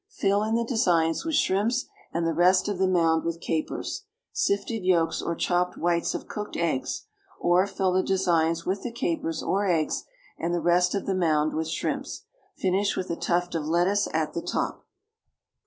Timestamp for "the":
0.55-0.63, 2.25-2.33, 2.79-2.87, 7.93-8.01, 8.81-8.91, 10.55-10.59, 11.05-11.13, 14.33-14.41